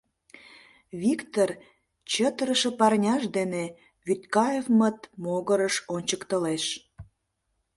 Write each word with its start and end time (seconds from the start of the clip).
—Виктыр 1.01 1.49
чытырыше 2.11 2.69
парняж 2.79 3.23
дене 3.37 3.63
Вӱдкаевмыт 4.05 4.99
могырыш 5.23 5.75
ончыктылеш. 5.95 6.65